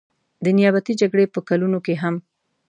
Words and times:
د 0.43 0.45
نیابتي 0.57 0.93
جګړې 1.01 1.25
په 1.33 1.39
کلونو 1.49 1.79
کې 1.85 1.93
هم. 2.01 2.15